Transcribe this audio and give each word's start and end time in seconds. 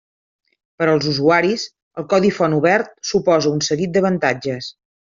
Per 0.79 0.87
als 0.93 1.09
usuaris, 1.11 1.67
el 2.03 2.09
codi 2.15 2.33
font 2.39 2.57
obert 2.63 2.93
suposa 3.13 3.55
un 3.57 3.65
seguit 3.71 3.95
d'avantatges. 3.99 4.77